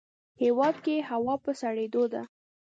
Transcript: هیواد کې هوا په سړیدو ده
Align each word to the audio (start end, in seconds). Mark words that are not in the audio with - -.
هیواد 0.41 0.75
کې 0.85 1.05
هوا 1.09 1.35
په 1.43 1.51
سړیدو 1.61 2.03
ده 2.13 2.21